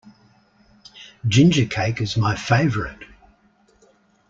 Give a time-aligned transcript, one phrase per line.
[1.27, 3.03] Ginger cake is my favourite.